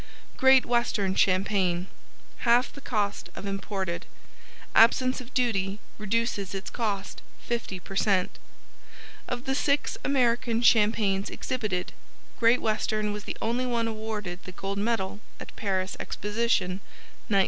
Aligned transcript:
GREAT 0.35 0.65
WESTERN 0.65 1.13
CHAMPAGNE 1.13 1.85
Half 2.37 2.73
the 2.73 2.81
Cost 2.81 3.29
of 3.35 3.45
Imported 3.45 4.07
Absence 4.73 5.21
of 5.21 5.31
duty 5.35 5.77
reduces 5.99 6.55
its 6.55 6.71
cost 6.71 7.21
50 7.45 7.79
per 7.81 7.95
cent. 7.95 8.39
Of 9.27 9.45
the 9.45 9.53
six 9.53 9.99
American 10.03 10.63
Champagnes 10.63 11.29
exhibited, 11.29 11.93
Great 12.39 12.63
Western 12.63 13.13
was 13.13 13.25
the 13.25 13.37
only 13.43 13.67
one 13.67 13.87
awarded 13.87 14.39
the 14.43 14.53
gold 14.53 14.79
medal 14.79 15.19
at 15.39 15.55
Paris 15.55 15.95
exposition, 15.99 16.79
1900. 17.27 17.39